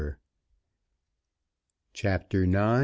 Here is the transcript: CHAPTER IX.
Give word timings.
CHAPTER 1.93 2.43
IX. 2.45 2.79